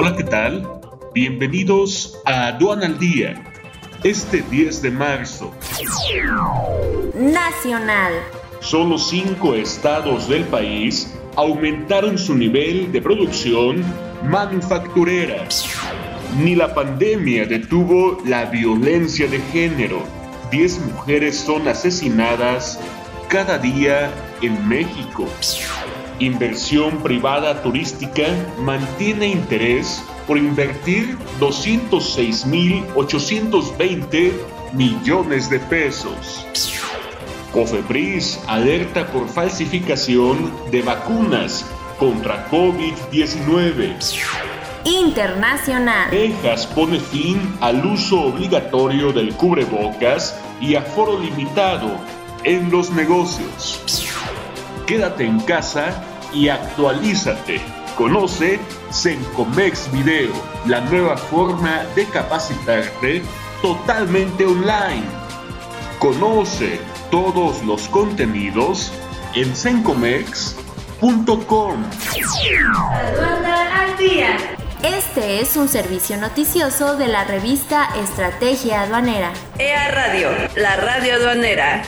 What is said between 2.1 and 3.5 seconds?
a Aduana al Día.